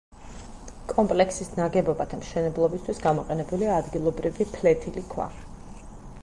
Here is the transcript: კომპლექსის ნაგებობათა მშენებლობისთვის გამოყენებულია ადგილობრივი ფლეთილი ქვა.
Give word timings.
კომპლექსის 0.93 1.51
ნაგებობათა 1.59 2.19
მშენებლობისთვის 2.21 3.03
გამოყენებულია 3.05 3.77
ადგილობრივი 3.83 4.49
ფლეთილი 4.57 5.05
ქვა. 5.15 5.29